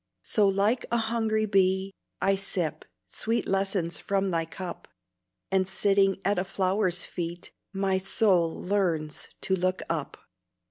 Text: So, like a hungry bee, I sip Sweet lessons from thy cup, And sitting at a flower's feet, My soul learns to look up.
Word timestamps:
So, 0.23 0.47
like 0.49 0.83
a 0.91 0.97
hungry 0.97 1.45
bee, 1.45 1.93
I 2.21 2.35
sip 2.35 2.85
Sweet 3.05 3.47
lessons 3.47 3.99
from 3.99 4.31
thy 4.31 4.45
cup, 4.45 4.87
And 5.51 5.67
sitting 5.67 6.19
at 6.25 6.39
a 6.39 6.43
flower's 6.43 7.03
feet, 7.05 7.51
My 7.71 7.99
soul 7.99 8.51
learns 8.63 9.29
to 9.41 9.55
look 9.55 9.83
up. 9.91 10.17